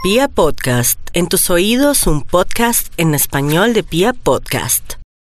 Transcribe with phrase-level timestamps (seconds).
[0.00, 4.94] Pia Podcast, en tus oídos un podcast en español de Pia Podcast.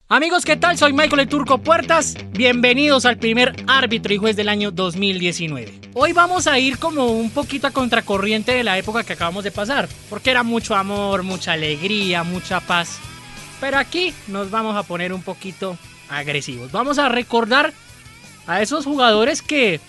[0.09, 0.77] Amigos, ¿qué tal?
[0.77, 2.17] Soy Michael el Turco Puertas.
[2.31, 5.79] Bienvenidos al primer árbitro y juez del año 2019.
[5.93, 9.51] Hoy vamos a ir como un poquito a contracorriente de la época que acabamos de
[9.51, 12.99] pasar, porque era mucho amor, mucha alegría, mucha paz.
[13.61, 15.77] Pero aquí nos vamos a poner un poquito
[16.09, 16.69] agresivos.
[16.73, 17.71] Vamos a recordar
[18.45, 19.79] a esos jugadores que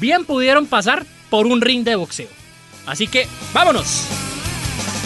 [0.00, 2.43] bien pudieron pasar por un ring de boxeo.
[2.86, 4.06] Así que, vámonos.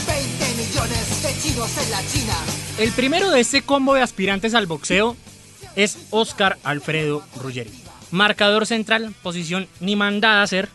[0.07, 2.35] 20 millones de chinos en la China.
[2.79, 5.17] El primero de este combo de aspirantes al boxeo
[5.77, 7.70] es Oscar Alfredo Ruggeri.
[8.11, 10.69] Marcador central, posición ni mandada a ser.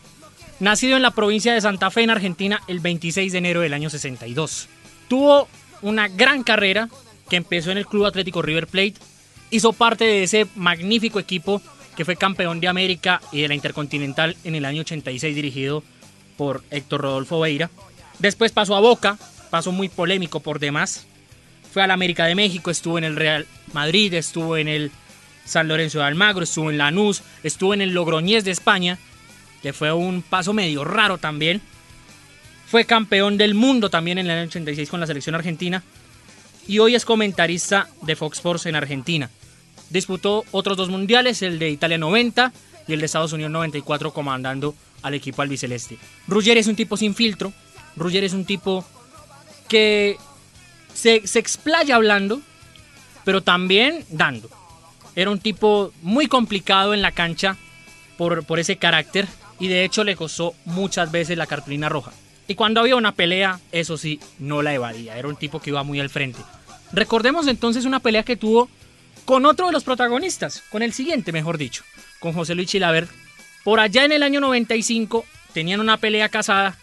[0.60, 3.90] Nacido en la provincia de Santa Fe, en Argentina, el 26 de enero del año
[3.90, 4.68] 62.
[5.08, 5.48] Tuvo
[5.82, 6.88] una gran carrera
[7.28, 8.94] que empezó en el Club Atlético River Plate.
[9.50, 11.60] Hizo parte de ese magnífico equipo
[11.96, 15.82] que fue campeón de América y de la Intercontinental en el año 86 dirigido
[16.36, 17.70] por Héctor Rodolfo Beira.
[18.18, 19.18] Después pasó a Boca,
[19.50, 21.06] paso muy polémico por demás.
[21.72, 24.92] Fue al América de México, estuvo en el Real Madrid, estuvo en el
[25.44, 28.98] San Lorenzo de Almagro, estuvo en Lanús, estuvo en el Logroñés de España,
[29.62, 31.60] que fue un paso medio raro también.
[32.66, 35.82] Fue campeón del mundo también en el año 86 con la selección argentina.
[36.66, 39.30] Y hoy es comentarista de Fox Sports en Argentina.
[39.90, 42.52] Disputó otros dos mundiales, el de Italia 90
[42.88, 44.74] y el de Estados Unidos 94, comandando
[45.04, 45.98] al equipo albiceleste.
[46.26, 47.52] Ruggeri es un tipo sin filtro.
[47.94, 48.84] Ruggeri es un tipo
[49.68, 50.16] que
[50.92, 52.40] se, se explaya hablando,
[53.24, 54.50] pero también dando.
[55.14, 57.56] Era un tipo muy complicado en la cancha
[58.16, 59.28] por, por ese carácter
[59.60, 62.12] y de hecho le costó muchas veces la cartulina roja.
[62.48, 65.16] Y cuando había una pelea, eso sí, no la evadía.
[65.16, 66.40] Era un tipo que iba muy al frente.
[66.92, 68.68] Recordemos entonces una pelea que tuvo
[69.24, 71.82] con otro de los protagonistas, con el siguiente, mejor dicho,
[72.20, 73.08] con José Luis Chilaver.
[73.64, 76.76] Por allá en el año 95 tenían una pelea casada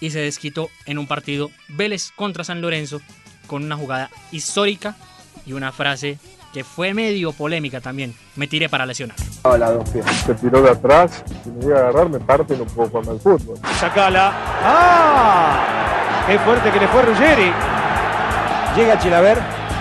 [0.00, 3.02] y se desquitó en un partido Vélez contra San Lorenzo
[3.46, 4.96] con una jugada histórica
[5.44, 6.18] y una frase
[6.54, 8.14] que fue medio polémica también.
[8.36, 9.16] Me tiré para lesionar.
[9.44, 10.04] A la dos pies.
[10.26, 13.10] Se tiró de atrás, si me llega a agarrar me parte y no puedo jugar
[13.10, 13.58] al fútbol.
[13.78, 14.32] Sacala.
[14.62, 16.24] ¡Ah!
[16.26, 17.52] ¡Qué fuerte que le fue Ruggeri!
[18.76, 19.38] Llega Chilaver.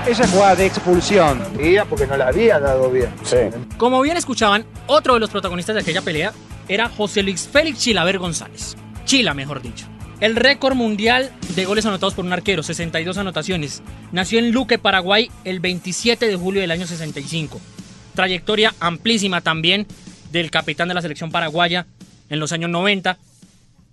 [0.08, 1.40] Esa jugada de expulsión.
[1.88, 3.10] Porque no la había dado bien.
[3.24, 3.38] Sí.
[3.78, 6.34] Como bien escuchaban, otro de los protagonistas de aquella pelea
[6.68, 8.76] era José Luis Félix Chilaver González.
[9.06, 9.86] Chila, mejor dicho.
[10.20, 13.84] El récord mundial de goles anotados por un arquero, 62 anotaciones.
[14.12, 17.62] Nació en Luque, Paraguay, el 27 de julio del año 65.
[18.16, 19.88] Trayectoria amplísima también
[20.32, 21.86] del capitán de la selección paraguaya
[22.30, 23.18] en los años 90.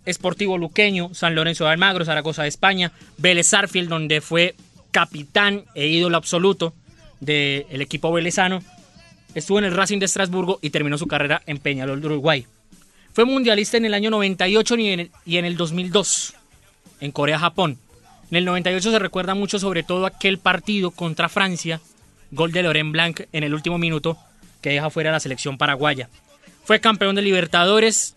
[0.06, 4.54] Esportivo Luqueño, San Lorenzo de Almagro, Zaragoza de España, Vélez Arfield, donde fue
[4.98, 6.74] capitán e ídolo absoluto
[7.20, 8.64] del equipo velezano.
[9.32, 12.46] Estuvo en el Racing de Estrasburgo y terminó su carrera en Peñarol de Uruguay.
[13.12, 16.34] Fue mundialista en el año 98 y en el, y en el 2002
[17.00, 17.78] en Corea-Japón.
[18.32, 21.80] En el 98 se recuerda mucho sobre todo aquel partido contra Francia,
[22.32, 24.18] gol de Laurent Blanc en el último minuto
[24.60, 26.08] que deja fuera a la selección paraguaya.
[26.64, 28.16] Fue campeón de Libertadores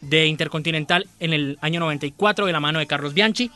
[0.00, 3.50] de Intercontinental en el año 94 de la mano de Carlos Bianchi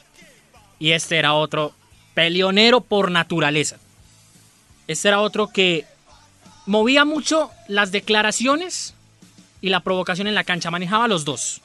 [0.81, 1.78] y este era otro
[2.19, 3.77] peleonero por naturaleza.
[4.89, 5.85] Este era otro que
[6.67, 8.93] movía mucho las declaraciones
[9.61, 11.61] y la provocación en la cancha, manejaba los dos.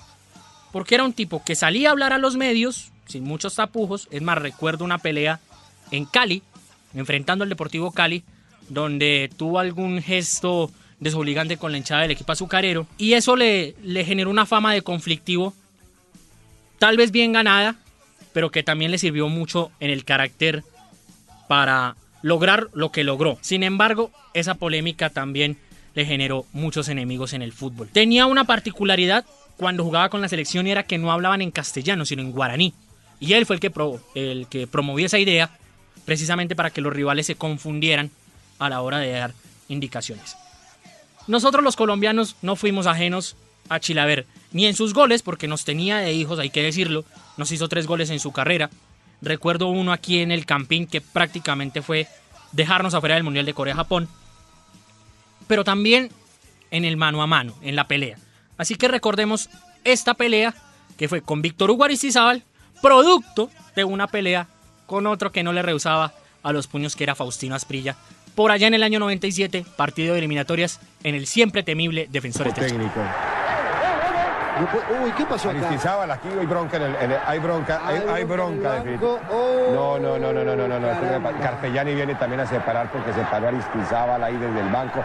[0.71, 4.07] Porque era un tipo que salía a hablar a los medios, sin muchos tapujos.
[4.11, 5.39] Es más, recuerdo una pelea
[5.89, 6.43] en Cali,
[6.93, 8.23] enfrentando al Deportivo Cali,
[8.69, 12.85] donde tuvo algún gesto desobligante con la hinchada del equipo azucarero.
[12.99, 15.55] Y eso le, le generó una fama de conflictivo,
[16.77, 17.75] tal vez bien ganada,
[18.33, 20.63] pero que también le sirvió mucho en el carácter
[21.47, 23.37] para lograr lo que logró.
[23.41, 25.57] Sin embargo, esa polémica también
[25.93, 27.89] le generó muchos enemigos en el fútbol.
[27.89, 29.25] Tenía una particularidad
[29.57, 32.73] cuando jugaba con la selección y era que no hablaban en castellano, sino en guaraní.
[33.19, 35.51] Y él fue el que, pro, el que promovió esa idea
[36.05, 38.09] precisamente para que los rivales se confundieran
[38.59, 39.33] a la hora de dar
[39.67, 40.35] indicaciones.
[41.27, 43.37] Nosotros los colombianos no fuimos ajenos
[43.69, 47.05] a Chilaver, ni en sus goles, porque nos tenía de hijos, hay que decirlo,
[47.37, 48.69] nos hizo tres goles en su carrera.
[49.21, 52.07] Recuerdo uno aquí en el Campín que prácticamente fue
[52.51, 54.07] dejarnos afuera del Mundial de Corea-Japón,
[55.47, 56.09] pero también
[56.71, 58.17] en el mano a mano, en la pelea.
[58.57, 59.49] Así que recordemos
[59.83, 60.53] esta pelea
[60.97, 61.85] que fue con Víctor Hugo
[62.81, 64.47] producto de una pelea
[64.85, 66.13] con otro que no le rehusaba
[66.43, 67.95] a los puños que era Faustino Asprilla.
[68.35, 73.01] Por allá en el año 97, partido de eliminatorias en el siempre temible Defensor técnico.
[75.03, 75.59] Uy, ¿qué pasó acá?
[75.67, 78.83] Aristizábal, aquí hay bronca, en el, hay bronca, hay, hay bronca,
[79.73, 81.39] no, no, no, no, no, no, no.
[81.41, 85.03] Carpellani viene también a separar porque separó a Aristizábal ahí desde el banco.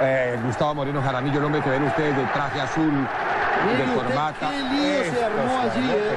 [0.00, 4.50] Eh, Gustavo Moreno Jaramillo, el hombre que ven ustedes de traje azul, de corbata.
[4.50, 5.64] Qué lío Esto, ¿no?
[5.64, 6.14] ¿eh?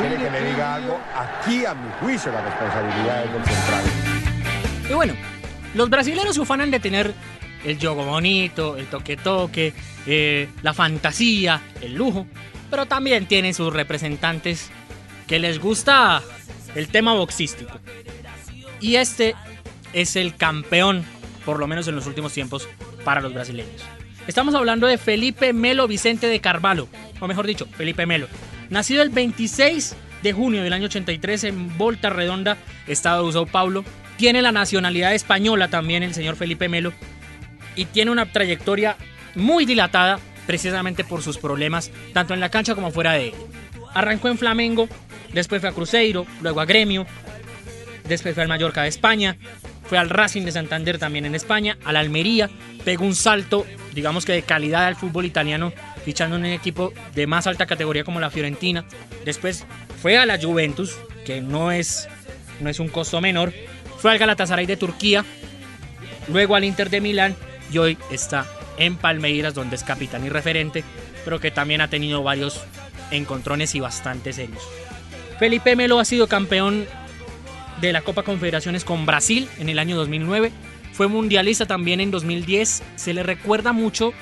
[0.00, 0.98] Quiere que le diga algo.
[1.16, 3.82] Aquí, a mi juicio, la responsabilidad es del central.
[4.90, 5.14] Y bueno,
[5.74, 7.14] los brasileños se ufanan de tener
[7.64, 9.72] el juego bonito, el toque-toque,
[10.06, 12.26] eh, la fantasía, el lujo,
[12.70, 14.70] pero también tienen sus representantes
[15.26, 16.22] que les gusta
[16.74, 17.78] el tema boxístico.
[18.80, 19.34] Y este
[19.92, 21.04] es el campeón,
[21.44, 22.68] por lo menos en los últimos tiempos,
[23.04, 23.82] para los brasileños.
[24.26, 26.88] Estamos hablando de Felipe Melo Vicente de Carvalho,
[27.20, 28.26] o mejor dicho, Felipe Melo.
[28.70, 32.56] Nacido el 26 de junio del año 83 en Volta Redonda,
[32.86, 33.84] estado de Sao Paulo.
[34.16, 36.92] Tiene la nacionalidad española también el señor Felipe Melo
[37.76, 38.96] y tiene una trayectoria
[39.34, 43.34] muy dilatada precisamente por sus problemas tanto en la cancha como fuera de él.
[43.94, 44.88] Arrancó en Flamengo,
[45.32, 47.06] después fue a Cruzeiro, luego a Gremio,
[48.08, 49.36] después fue al Mallorca de España,
[49.84, 52.50] fue al Racing de Santander también en España, al Almería,
[52.84, 55.72] pegó un salto, digamos que de calidad al fútbol italiano,
[56.04, 58.84] fichando en un equipo de más alta categoría como la Fiorentina.
[59.24, 59.64] Después
[60.02, 62.08] fue a la Juventus, que no es,
[62.60, 63.52] no es un costo menor,
[63.98, 65.24] fue al Galatasaray de Turquía,
[66.28, 67.36] luego al Inter de Milán
[67.78, 68.46] hoy está
[68.78, 70.84] en Palmeiras, donde es capitán y referente,
[71.24, 72.64] pero que también ha tenido varios
[73.10, 74.62] encontrones y bastante serios.
[75.38, 76.86] Felipe Melo ha sido campeón
[77.80, 80.52] de la Copa Confederaciones con Brasil en el año 2009.
[80.92, 82.82] Fue mundialista también en 2010.
[82.96, 84.12] Se le recuerda mucho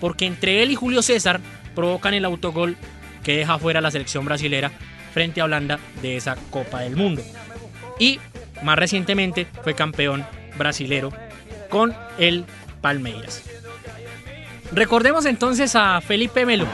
[0.00, 1.40] porque entre él y Julio César
[1.74, 2.76] provocan el autogol
[3.22, 4.70] que deja fuera la selección brasilera
[5.12, 7.22] frente a Holanda de esa Copa del Mundo.
[7.98, 8.18] Y
[8.62, 10.24] más recientemente fue campeón
[10.56, 11.12] brasilero
[11.68, 12.44] con el
[12.82, 13.42] Palmeiras.
[14.72, 16.66] Recordemos entonces a Felipe Melo.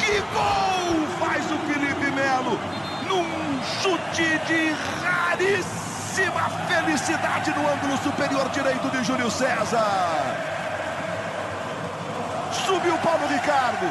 [0.00, 2.58] Que gol faz o Felipe Melo
[3.06, 10.36] num chute de raríssima felicidade no ângulo superior direito de Júlio César.
[12.66, 13.86] Subiu Paulo Ricardo.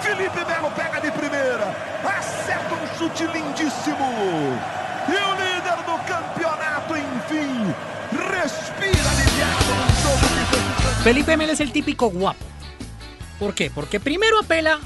[0.00, 1.74] Felipe Melo pega de primeira.
[2.04, 4.58] Acerta um chute lindíssimo.
[5.08, 7.74] E o líder do campeonato, enfim,
[8.12, 9.04] respira
[11.02, 12.44] Felipe Melo es el típico guapo.
[13.38, 13.70] ¿Por qué?
[13.70, 14.80] Porque primero apela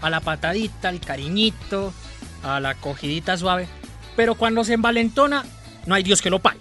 [0.00, 1.92] a la patadita, al cariñito,
[2.42, 3.68] a la cogidita suave,
[4.16, 5.44] pero cuando se envalentona,
[5.86, 6.58] no hay Dios que lo pare.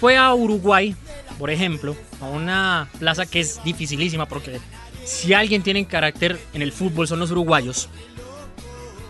[0.00, 0.96] Fue a Uruguay,
[1.38, 4.60] por ejemplo, a una plaza que es dificilísima porque
[5.04, 7.88] si alguien tiene carácter en el fútbol son los uruguayos,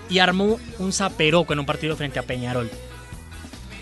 [0.08, 2.70] y armó un zaperoco en un partido frente a Peñarol.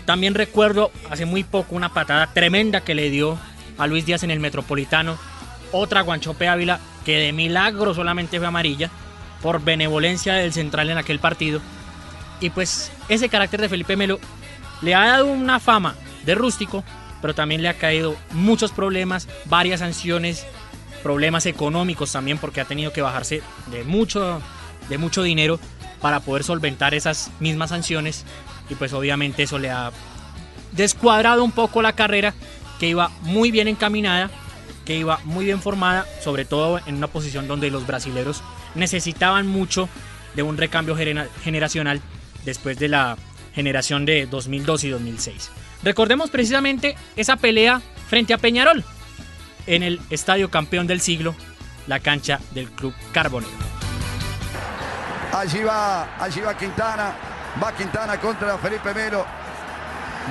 [0.05, 3.37] También recuerdo hace muy poco una patada tremenda que le dio
[3.77, 5.17] a Luis Díaz en el Metropolitano.
[5.71, 8.89] Otra Guanchope Ávila que de milagro solamente fue amarilla
[9.41, 11.61] por benevolencia del central en aquel partido.
[12.39, 14.19] Y pues ese carácter de Felipe Melo
[14.81, 15.95] le ha dado una fama
[16.25, 16.83] de rústico,
[17.21, 20.45] pero también le ha caído muchos problemas, varias sanciones,
[21.01, 24.41] problemas económicos también porque ha tenido que bajarse de mucho,
[24.89, 25.59] de mucho dinero
[26.01, 28.25] para poder solventar esas mismas sanciones
[28.69, 29.91] y pues obviamente eso le ha
[30.71, 32.33] descuadrado un poco la carrera
[32.79, 34.29] que iba muy bien encaminada,
[34.85, 38.41] que iba muy bien formada, sobre todo en una posición donde los brasileros
[38.75, 39.87] necesitaban mucho
[40.35, 42.01] de un recambio genera- generacional
[42.43, 43.17] después de la
[43.53, 45.51] generación de 2002 y 2006.
[45.83, 48.83] Recordemos precisamente esa pelea frente a Peñarol
[49.67, 51.35] en el Estadio Campeón del Siglo,
[51.87, 53.51] la cancha del Club Carbonero.
[55.33, 57.13] Allí va, allí va Quintana.
[57.61, 59.25] Va Quintana contra Felipe Melo.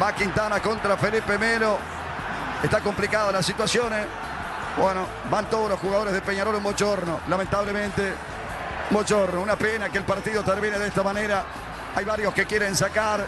[0.01, 1.79] Va Quintana contra Felipe Melo.
[2.63, 3.93] Está complicada la situación.
[3.93, 4.07] ¿eh?
[4.77, 7.21] Bueno, van todos los jugadores de Peñarol en bochorno.
[7.29, 8.13] Lamentablemente,
[8.91, 9.41] bochorno.
[9.41, 11.45] Una pena que el partido termine de esta manera.
[11.95, 13.25] Hay varios que quieren sacar.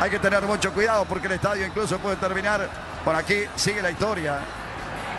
[0.00, 2.66] Hay que tener mucho cuidado porque el estadio incluso puede terminar.
[3.04, 4.38] Por aquí sigue la historia.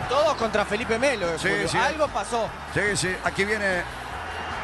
[0.08, 1.38] Todos contra Felipe Melo.
[1.38, 1.68] Sí, Julio.
[1.68, 1.78] sí.
[1.78, 2.48] Algo pasó.
[2.74, 3.84] Sí, sí, aquí viene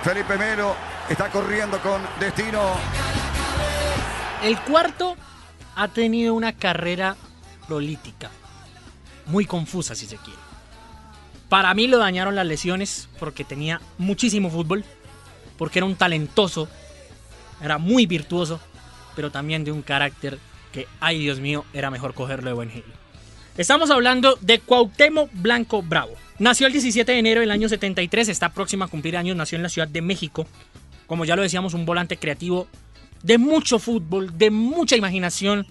[0.03, 0.75] Felipe Melo,
[1.09, 2.61] está corriendo con destino.
[4.43, 5.17] El cuarto
[5.75, 7.17] ha tenido una carrera
[7.67, 8.31] prolítica,
[9.27, 10.39] muy confusa si se quiere.
[11.49, 14.85] Para mí lo dañaron las lesiones porque tenía muchísimo fútbol,
[15.57, 16.69] porque era un talentoso,
[17.61, 18.61] era muy virtuoso,
[19.17, 20.39] pero también de un carácter
[20.73, 22.95] que, ay Dios mío, era mejor cogerlo de buen genio.
[23.57, 26.15] Estamos hablando de Cuauhtémoc Blanco Bravo.
[26.39, 29.65] Nació el 17 de enero del año 73, está próxima a cumplir años, nació en
[29.65, 30.47] la Ciudad de México.
[31.09, 32.69] Como ya lo decíamos, un volante creativo
[33.25, 35.67] de mucho fútbol, de mucha imaginación,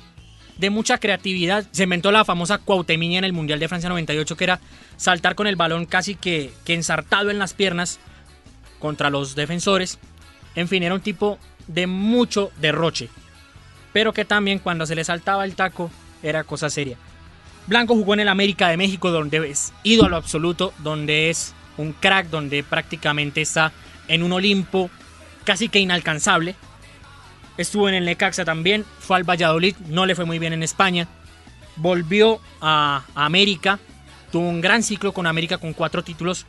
[0.57, 1.65] de mucha creatividad.
[1.71, 4.59] Se inventó la famosa Cuauhtemiña en el Mundial de Francia 98, que era
[4.97, 7.99] saltar con el balón casi que, que ensartado en las piernas
[8.79, 9.99] contra los defensores.
[10.55, 13.07] En fin, era un tipo de mucho derroche,
[13.93, 15.89] pero que también cuando se le saltaba el taco
[16.21, 16.97] era cosa seria.
[17.67, 22.29] Blanco jugó en el América de México, donde es ídolo absoluto, donde es un crack,
[22.29, 23.73] donde prácticamente está
[24.07, 24.89] en un Olimpo
[25.43, 26.55] casi que inalcanzable.
[27.57, 31.07] Estuvo en el Necaxa también, fue al Valladolid, no le fue muy bien en España.
[31.75, 33.79] Volvió a América,
[34.31, 36.45] tuvo un gran ciclo con América con cuatro títulos.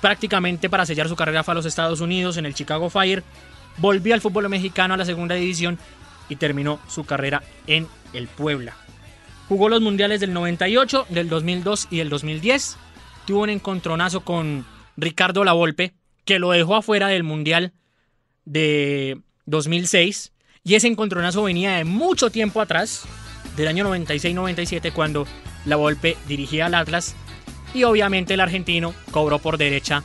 [0.00, 3.22] Prácticamente para sellar su carrera fue a los Estados Unidos en el Chicago Fire.
[3.76, 5.78] Volvió al fútbol mexicano a la segunda división
[6.30, 8.74] y terminó su carrera en el Puebla.
[9.50, 12.76] Jugó los mundiales del 98, del 2002 y del 2010.
[13.26, 14.64] Tuvo un encontronazo con
[14.96, 15.92] Ricardo Lavolpe,
[16.24, 17.72] que lo dejó afuera del mundial
[18.44, 20.32] de 2006.
[20.62, 23.02] Y ese encontronazo venía de mucho tiempo atrás,
[23.56, 25.26] del año 96-97, cuando
[25.64, 27.16] Lavolpe dirigía al Atlas.
[27.74, 30.04] Y obviamente el argentino cobró por derecha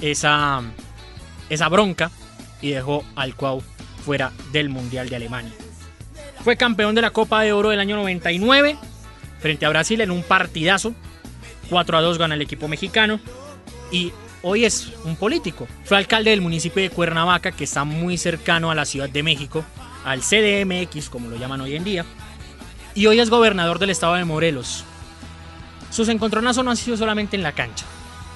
[0.00, 0.62] esa,
[1.50, 2.10] esa bronca
[2.62, 3.60] y dejó al Cuau
[4.06, 5.52] fuera del Mundial de Alemania.
[6.42, 8.76] Fue campeón de la Copa de Oro del año 99
[9.40, 10.94] frente a Brasil en un partidazo.
[11.68, 13.20] 4 a 2 gana el equipo mexicano.
[13.92, 15.68] Y hoy es un político.
[15.84, 19.64] Fue alcalde del municipio de Cuernavaca, que está muy cercano a la Ciudad de México,
[20.04, 22.04] al CDMX, como lo llaman hoy en día.
[22.94, 24.84] Y hoy es gobernador del estado de Morelos.
[25.90, 27.84] Sus encontronazos no han sido solamente en la cancha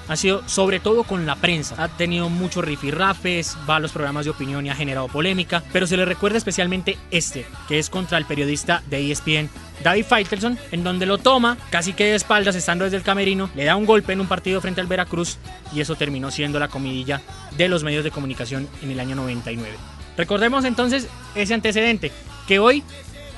[0.08, 1.76] ha sido sobre todo con la prensa.
[1.82, 5.86] Ha tenido muchos rifirrafes, va a los programas de opinión y ha generado polémica, pero
[5.86, 9.50] se le recuerda especialmente este, que es contra el periodista de ESPN,
[9.82, 13.64] David Feitelson, en donde lo toma casi que de espaldas estando desde el camerino, le
[13.64, 15.38] da un golpe en un partido frente al Veracruz
[15.72, 17.20] y eso terminó siendo la comidilla
[17.56, 19.76] de los medios de comunicación en el año 99.
[20.16, 22.12] Recordemos entonces ese antecedente,
[22.46, 22.84] que hoy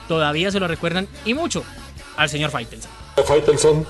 [0.09, 1.65] todavía se lo recuerdan y mucho
[2.17, 2.91] al señor Feitelson.
[3.27, 3.87] Feitelson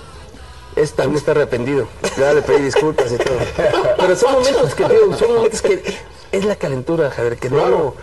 [0.74, 1.86] es, también está arrepentido.
[2.18, 3.38] Ya le pedí disculpas y todo.
[3.98, 4.84] Pero son momentos que,
[5.18, 5.82] son momentos que
[6.32, 7.94] es la calentura, Javier, que no lo,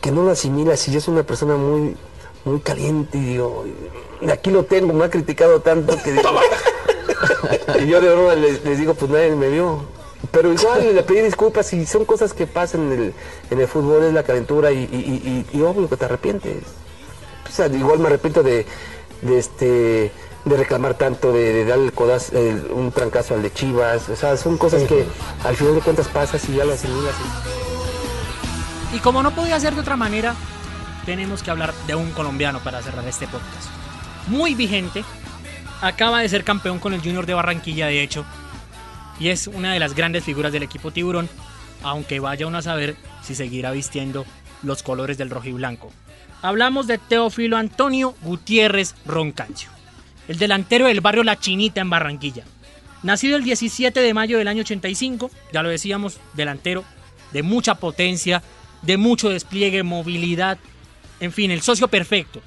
[0.00, 0.76] que no lo asimila.
[0.76, 1.96] Si es una persona muy,
[2.44, 3.64] muy caliente, y digo,
[4.30, 6.30] aquí lo tengo, me ha criticado tanto que digo,
[7.80, 9.80] y yo de verdad les, digo, pues nadie me vio.
[10.30, 13.14] Pero igual le pedí disculpas y son cosas que pasan en el,
[13.50, 16.62] en el fútbol, es la calentura y, y, y, obvio que te arrepientes.
[17.48, 18.66] O sea, igual me arrepiento de,
[19.22, 20.12] de este
[20.46, 21.92] de reclamar tanto, de, darle
[22.70, 24.08] un trancazo al de Chivas.
[24.08, 25.04] O sea, son cosas que
[25.44, 27.14] al final de cuentas pasas y ya las asimilas.
[28.94, 30.34] Y como no podía ser de otra manera,
[31.04, 33.68] tenemos que hablar de un colombiano para cerrar este podcast.
[34.28, 35.04] Muy vigente,
[35.82, 38.24] acaba de ser campeón con el Junior de Barranquilla, de hecho,
[39.18, 41.28] y es una de las grandes figuras del equipo Tiburón,
[41.82, 44.24] aunque vaya uno a saber si seguirá vistiendo
[44.62, 45.90] los colores del rojo y blanco.
[46.42, 49.75] Hablamos de Teófilo Antonio Gutiérrez Roncancio
[50.28, 52.44] el delantero del barrio La Chinita en Barranquilla.
[53.02, 56.84] Nacido el 17 de mayo del año 85, ya lo decíamos, delantero
[57.32, 58.42] de mucha potencia,
[58.82, 60.58] de mucho despliegue, movilidad,
[61.20, 62.40] en fin, el socio perfecto.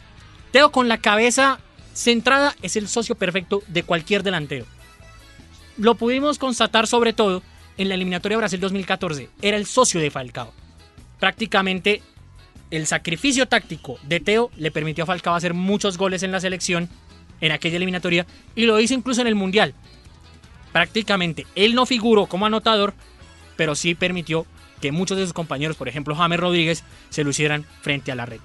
[0.52, 1.60] Teo con la cabeza
[1.94, 4.66] centrada es el socio perfecto de cualquier delantero.
[5.78, 7.42] Lo pudimos constatar sobre todo
[7.78, 9.30] en la eliminatoria Brasil 2014.
[9.42, 10.54] Era el socio de Falcao.
[11.20, 12.02] Prácticamente
[12.72, 16.90] el sacrificio táctico de Teo le permitió a Falcao hacer muchos goles en la selección
[17.42, 19.74] en aquella eliminatoria y lo hizo incluso en el Mundial.
[20.72, 22.94] Prácticamente él no figuró como anotador,
[23.56, 24.46] pero sí permitió
[24.82, 28.26] que muchos de sus compañeros, por ejemplo James Rodríguez, se lo hicieran frente a la
[28.26, 28.40] red.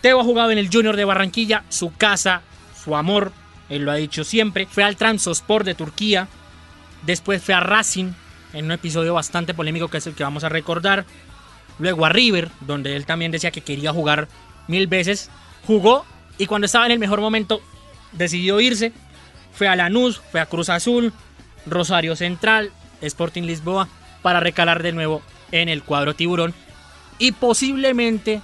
[0.00, 2.42] Teo ha jugado en el Junior de Barranquilla, su casa,
[2.82, 3.32] su amor,
[3.68, 4.66] él lo ha dicho siempre.
[4.66, 6.28] Fue al Transospor de Turquía,
[7.04, 8.12] después fue a Racing,
[8.52, 11.04] en un episodio bastante polémico que es el que vamos a recordar.
[11.78, 14.28] Luego a River, donde él también decía que quería jugar
[14.68, 15.30] mil veces.
[15.66, 16.04] Jugó
[16.36, 17.62] y cuando estaba en el mejor momento
[18.12, 18.92] decidió irse.
[19.52, 21.12] Fue a Lanús, fue a Cruz Azul,
[21.66, 23.88] Rosario Central, Sporting Lisboa,
[24.22, 26.54] para recalar de nuevo en el cuadro tiburón
[27.18, 28.40] y posiblemente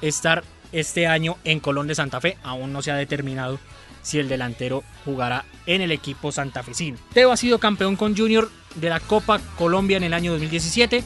[0.00, 2.38] estar este año en Colón de Santa Fe.
[2.42, 3.58] Aún no se ha determinado
[4.02, 6.98] si el delantero jugará en el equipo santafesino.
[7.12, 11.02] Teo ha sido campeón con Junior de la Copa Colombia en el año 2017,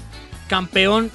[0.48, 1.10] campeón,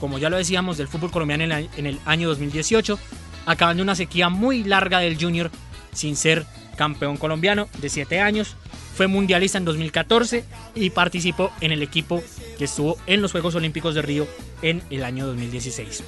[0.00, 2.98] como ya lo decíamos, del fútbol colombiano en el año 2018,
[3.46, 5.50] acabando una sequía muy larga del Junior
[5.98, 8.56] sin ser campeón colombiano de 7 años.
[8.96, 12.22] Fue mundialista en 2014 y participó en el equipo
[12.56, 14.26] que estuvo en los Juegos Olímpicos de Río
[14.62, 16.02] en el año 2016.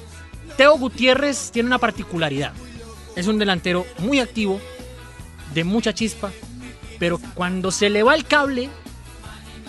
[0.57, 2.53] Teo Gutiérrez tiene una particularidad.
[3.15, 4.59] Es un delantero muy activo,
[5.53, 6.31] de mucha chispa,
[6.97, 8.69] pero cuando se le va el cable,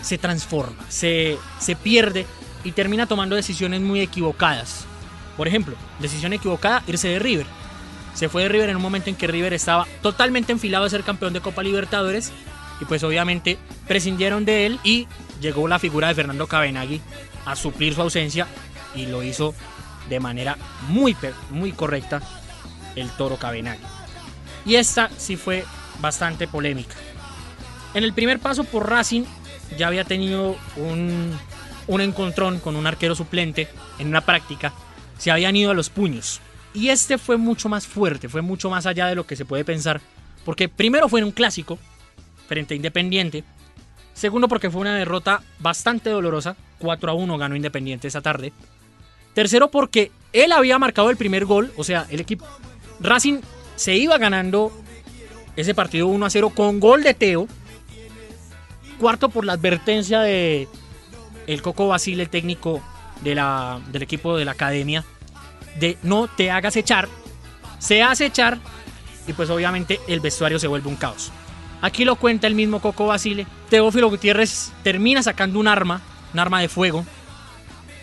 [0.01, 2.25] se transforma, se, se pierde
[2.63, 4.85] y termina tomando decisiones muy equivocadas.
[5.35, 7.47] Por ejemplo, decisión equivocada, irse de River.
[8.13, 11.03] Se fue de River en un momento en que River estaba totalmente enfilado a ser
[11.03, 12.31] campeón de Copa Libertadores
[12.79, 15.07] y pues obviamente prescindieron de él y
[15.41, 17.01] llegó la figura de Fernando Cabenagui
[17.45, 18.47] a suplir su ausencia
[18.95, 19.53] y lo hizo
[20.09, 21.15] de manera muy,
[21.49, 22.21] muy correcta
[22.95, 23.83] el Toro Cabenagui.
[24.65, 25.65] Y esta sí fue
[25.99, 26.95] bastante polémica.
[27.93, 29.23] En el primer paso por Racing
[29.77, 31.37] ya había tenido un,
[31.87, 33.67] un encontrón con un arquero suplente
[33.99, 34.73] en una práctica.
[35.17, 36.41] Se habían ido a los puños.
[36.73, 39.63] Y este fue mucho más fuerte, fue mucho más allá de lo que se puede
[39.63, 40.01] pensar.
[40.43, 41.77] Porque primero fue en un clásico
[42.47, 43.43] frente a Independiente.
[44.13, 46.55] Segundo porque fue una derrota bastante dolorosa.
[46.79, 48.53] 4 a 1 ganó Independiente esa tarde.
[49.33, 51.71] Tercero porque él había marcado el primer gol.
[51.77, 52.45] O sea, el equipo...
[52.99, 53.41] Racing
[53.75, 54.71] se iba ganando
[55.55, 57.47] ese partido 1 a 0 con gol de Teo.
[58.99, 60.67] Cuarto por la advertencia de
[61.47, 62.81] el Coco Basile, el técnico
[63.21, 65.03] de la, del equipo de la academia,
[65.79, 67.07] de no te hagas echar.
[67.79, 68.59] Se hace echar
[69.27, 71.31] y pues obviamente el vestuario se vuelve un caos.
[71.81, 73.45] Aquí lo cuenta el mismo Coco Basile.
[73.69, 76.01] Teófilo Gutiérrez termina sacando un arma,
[76.33, 77.05] un arma de fuego,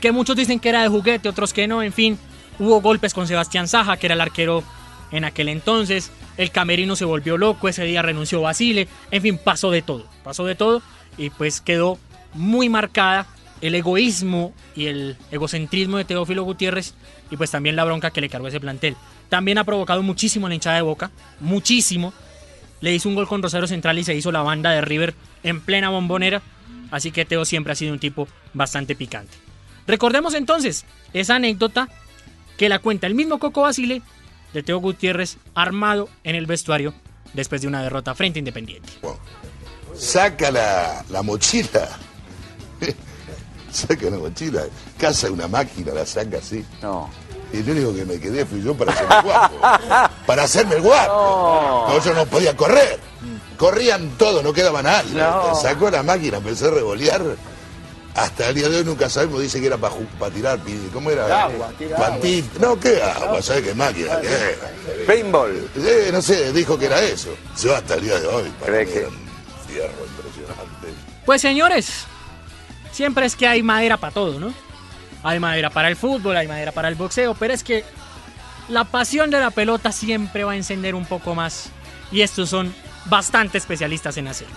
[0.00, 2.19] que muchos dicen que era de juguete, otros que no, en fin.
[2.59, 4.62] Hubo golpes con Sebastián Saja, que era el arquero
[5.12, 6.11] en aquel entonces.
[6.37, 8.89] El camerino se volvió loco, ese día renunció Basile.
[9.11, 10.83] En fin, pasó de todo, pasó de todo
[11.17, 11.99] y pues quedó
[12.35, 13.27] muy marcada
[13.61, 16.95] el egoísmo y el egocentrismo de Teófilo Gutiérrez
[17.31, 18.97] y pues también la bronca que le cargó ese plantel.
[19.29, 22.12] También ha provocado muchísimo la hinchada de Boca, muchísimo.
[22.81, 25.61] Le hizo un gol con Rosario Central y se hizo la banda de River en
[25.61, 26.43] plena bombonera.
[26.90, 29.37] Así que Teo siempre ha sido un tipo bastante picante.
[29.87, 31.88] Recordemos entonces esa anécdota
[32.57, 34.02] que la cuenta el mismo Coco Basile
[34.52, 36.95] de Teo Gutiérrez armado en el vestuario
[37.35, 38.88] después de una derrota frente a Independiente.
[39.95, 41.88] saca la, la mochila.
[43.73, 44.62] Saca la mochila,
[44.99, 46.65] caza una máquina, la saca así.
[46.83, 47.11] No.
[47.52, 49.54] Y el único que me quedé fui yo para hacerme el guapo.
[50.26, 51.87] para hacerme el guapo.
[51.89, 52.99] No, yo no podía correr.
[53.56, 55.13] Corrían todos, no quedaba nadie.
[55.15, 55.54] No.
[55.54, 57.23] Sacó la máquina, empecé a revolear.
[58.15, 59.95] Hasta el día de hoy nunca sabemos, dice que era para
[60.35, 61.45] tirar, pi- ¿cómo era?
[61.45, 62.59] Agua, tira Pantita.
[62.59, 63.41] No, ¿qué agua?
[63.41, 64.21] ¿Sabes qué máquina?
[64.21, 65.04] ¿Qué?
[65.06, 65.71] Paintball.
[65.76, 67.28] Eh, no sé, dijo que era eso.
[67.63, 68.52] Yo hasta el día de hoy.
[68.61, 68.99] para ¿Cree mí que?
[68.99, 70.89] era un fierro impresionante.
[71.25, 72.04] Pues señores,
[72.93, 74.53] siempre es que hay madera para todo, ¿no?
[75.23, 77.85] Hay madera para el fútbol, hay madera para el boxeo, pero es que
[78.69, 81.71] la pasión de la pelota siempre va a encender un poco más.
[82.13, 82.75] Y estos son
[83.07, 84.57] bastante especialistas en hacerlo.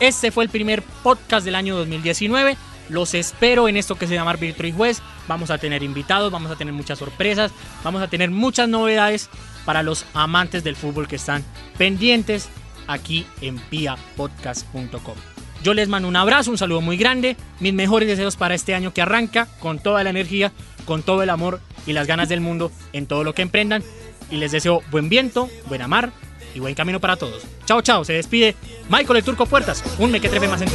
[0.00, 2.56] Este fue el primer podcast del año 2019.
[2.88, 5.00] Los espero en esto que se llama Arbitro y Juez.
[5.28, 9.30] Vamos a tener invitados, vamos a tener muchas sorpresas, vamos a tener muchas novedades
[9.64, 11.44] para los amantes del fútbol que están
[11.78, 12.48] pendientes
[12.86, 15.33] aquí en piapodcast.com.
[15.64, 18.92] Yo les mando un abrazo, un saludo muy grande, mis mejores deseos para este año
[18.92, 20.52] que arranca con toda la energía,
[20.84, 23.82] con todo el amor y las ganas del mundo en todo lo que emprendan.
[24.30, 26.12] Y les deseo buen viento, buena mar
[26.54, 27.44] y buen camino para todos.
[27.64, 28.54] Chao, chao, se despide
[28.90, 30.74] Michael el Turco Puertas, un mequetrefe más en ti.